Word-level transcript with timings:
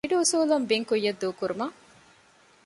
ބިޑު 0.03 0.15
އުސޫލުން 0.19 0.65
ބިން 0.69 0.85
ކުއްޔަށް 0.89 1.19
ދޫކުރުމަށް 1.21 1.75